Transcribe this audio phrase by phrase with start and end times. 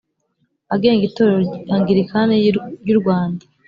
[0.73, 1.43] agenga Itorero
[1.73, 2.35] Anglikani
[2.83, 3.43] ry u Rwanda